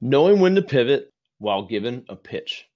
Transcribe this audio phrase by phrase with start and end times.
[0.00, 2.68] knowing when to pivot while given a pitch.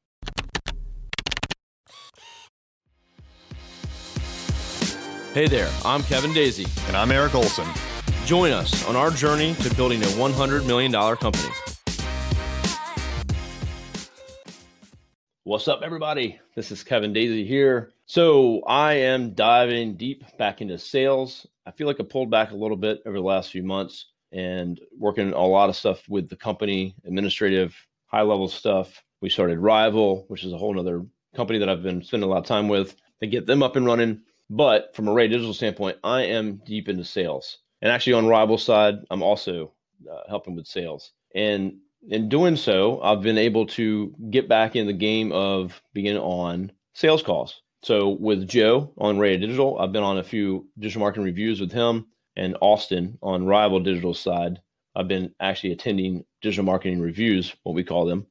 [5.34, 6.66] Hey there, I'm Kevin Daisy.
[6.88, 7.68] And I'm Eric Olson.
[8.24, 11.48] Join us on our journey to building a $100 million company.
[15.44, 16.40] What's up, everybody?
[16.56, 17.92] This is Kevin Daisy here.
[18.06, 21.46] So, I am diving deep back into sales.
[21.64, 24.80] I feel like I pulled back a little bit over the last few months and
[24.96, 27.74] working a lot of stuff with the company, administrative,
[28.06, 29.02] high level stuff.
[29.20, 32.38] We started Rival, which is a whole other company that I've been spending a lot
[32.38, 34.20] of time with to get them up and running.
[34.48, 37.58] But from Array Digital standpoint, I am deep into sales.
[37.82, 39.72] And actually, on Rival side, I'm also
[40.10, 41.12] uh, helping with sales.
[41.34, 46.16] And in doing so, I've been able to get back in the game of being
[46.16, 47.62] on sales calls.
[47.82, 51.72] So with Joe on Array Digital, I've been on a few digital marketing reviews with
[51.72, 52.06] him
[52.36, 54.60] and Austin on Rival Digital side,
[54.94, 58.26] I've been actually attending digital marketing reviews, what we call them,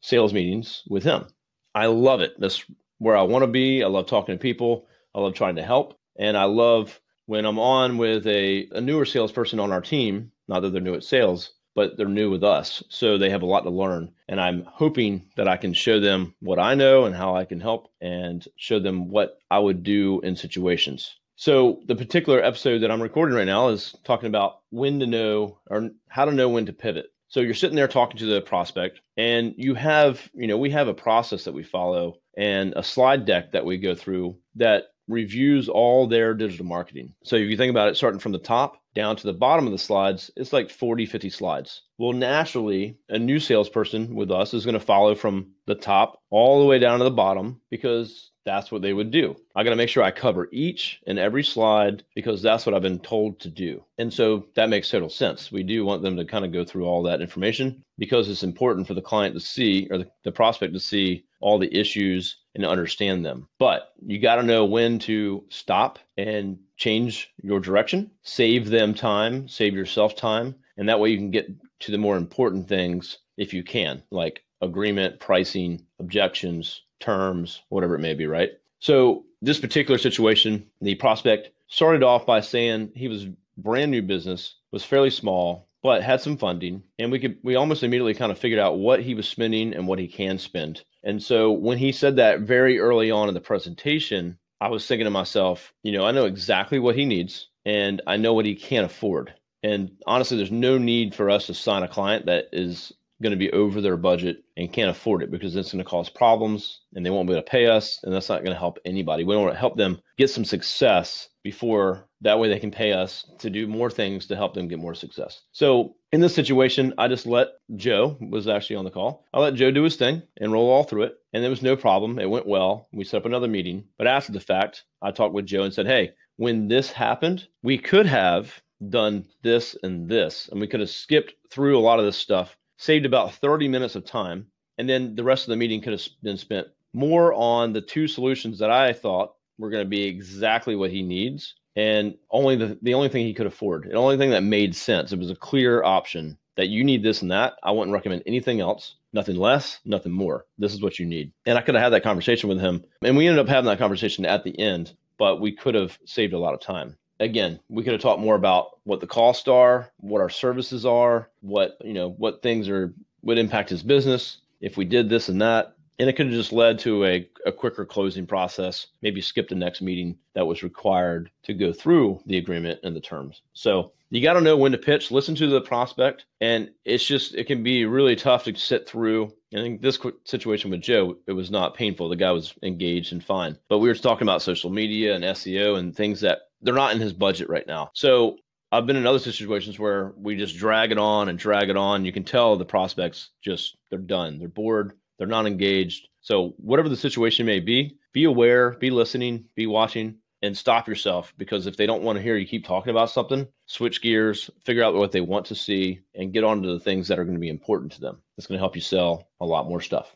[0.00, 1.26] sales meetings with him.
[1.74, 2.38] I love it.
[2.38, 2.64] That's
[2.98, 3.82] where I want to be.
[3.82, 4.86] I love talking to people.
[5.14, 5.98] I love trying to help.
[6.18, 10.60] And I love when I'm on with a, a newer salesperson on our team, not
[10.60, 12.82] that they're new at sales, but they're new with us.
[12.88, 14.12] So they have a lot to learn.
[14.28, 17.60] And I'm hoping that I can show them what I know and how I can
[17.60, 21.16] help and show them what I would do in situations.
[21.36, 25.58] So the particular episode that I'm recording right now is talking about when to know
[25.68, 27.06] or how to know when to pivot.
[27.28, 30.86] So you're sitting there talking to the prospect and you have, you know, we have
[30.86, 35.68] a process that we follow and a slide deck that we go through that reviews
[35.68, 37.12] all their digital marketing.
[37.24, 39.72] So if you think about it starting from the top down to the bottom of
[39.72, 41.82] the slides, it's like 40, 50 slides.
[41.98, 46.60] Well, naturally, a new salesperson with us is going to follow from the top all
[46.60, 49.36] the way down to the bottom because that's what they would do.
[49.54, 52.82] I got to make sure I cover each and every slide because that's what I've
[52.82, 53.84] been told to do.
[53.98, 55.50] And so that makes total sense.
[55.50, 58.86] We do want them to kind of go through all that information because it's important
[58.86, 62.64] for the client to see or the, the prospect to see all the issues and
[62.64, 63.48] understand them.
[63.58, 69.48] But you got to know when to stop and change your direction, save them time,
[69.48, 70.54] save yourself time.
[70.76, 71.48] And that way you can get
[71.80, 78.00] to the more important things if you can, like agreement, pricing, objections, terms, whatever it
[78.00, 78.50] may be, right?
[78.80, 83.26] So, this particular situation, the prospect started off by saying he was
[83.58, 87.82] brand new business, was fairly small, but had some funding, and we could we almost
[87.82, 90.82] immediately kind of figured out what he was spending and what he can spend.
[91.02, 95.04] And so when he said that very early on in the presentation, I was thinking
[95.04, 98.54] to myself, you know, I know exactly what he needs and I know what he
[98.54, 99.34] can't afford.
[99.62, 102.92] And honestly, there's no need for us to sign a client that is
[103.24, 106.10] going to be over their budget and can't afford it because it's going to cause
[106.10, 108.78] problems and they won't be able to pay us and that's not going to help
[108.84, 109.24] anybody.
[109.24, 112.92] We don't want to help them get some success before that way they can pay
[112.92, 115.40] us to do more things to help them get more success.
[115.52, 119.24] So in this situation, I just let Joe was actually on the call.
[119.32, 121.76] I let Joe do his thing and roll all through it and there was no
[121.76, 122.18] problem.
[122.18, 122.88] It went well.
[122.92, 123.84] We set up another meeting.
[123.96, 127.78] But after the fact, I talked with Joe and said, "Hey, when this happened, we
[127.78, 128.60] could have
[128.90, 132.56] done this and this and we could have skipped through a lot of this stuff
[132.76, 134.46] saved about 30 minutes of time.
[134.78, 138.08] And then the rest of the meeting could have been spent more on the two
[138.08, 142.78] solutions that I thought were going to be exactly what he needs and only the,
[142.82, 143.84] the only thing he could afford.
[143.84, 145.12] The only thing that made sense.
[145.12, 147.54] It was a clear option that you need this and that.
[147.62, 148.96] I wouldn't recommend anything else.
[149.12, 150.46] Nothing less, nothing more.
[150.58, 151.32] This is what you need.
[151.46, 152.84] And I could have had that conversation with him.
[153.02, 156.32] And we ended up having that conversation at the end, but we could have saved
[156.32, 159.90] a lot of time again, we could have talked more about what the costs are,
[159.98, 164.76] what our services are, what you know, what things are would impact his business if
[164.76, 165.74] we did this and that.
[165.98, 169.54] And it could have just led to a, a quicker closing process, maybe skip the
[169.54, 173.42] next meeting that was required to go through the agreement and the terms.
[173.52, 176.24] So you got to know when to pitch, listen to the prospect.
[176.40, 179.32] And it's just, it can be really tough to sit through.
[179.52, 182.08] I think this situation with Joe, it was not painful.
[182.08, 183.56] The guy was engaged and fine.
[183.68, 187.00] But we were talking about social media and SEO and things that they're not in
[187.00, 187.90] his budget right now.
[187.94, 188.38] So
[188.72, 192.04] I've been in other situations where we just drag it on and drag it on.
[192.04, 194.38] You can tell the prospects just they're done.
[194.38, 194.94] They're bored.
[195.18, 196.08] They're not engaged.
[196.20, 201.32] So whatever the situation may be, be aware, be listening, be watching, and stop yourself
[201.38, 204.82] because if they don't want to hear you keep talking about something, switch gears, figure
[204.82, 207.36] out what they want to see, and get on to the things that are going
[207.36, 208.20] to be important to them.
[208.36, 210.12] It's going to help you sell a lot more stuff.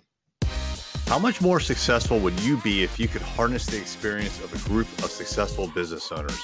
[1.09, 4.69] How much more successful would you be if you could harness the experience of a
[4.69, 6.39] group of successful business owners?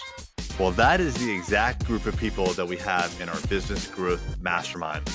[0.59, 4.41] Well, that is the exact group of people that we have in our Business Growth
[4.41, 5.07] Mastermind.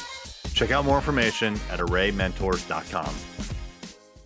[0.53, 3.48] Check out more information at arraymentors.com.